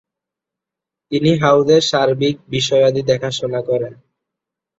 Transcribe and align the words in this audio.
তিনি 1.11 1.31
হাউসের 1.37 1.81
সার্বিক 1.81 2.35
বিষয়াদি 2.49 3.01
দেখাশোনা 3.03 3.59
করেন। 3.61 3.93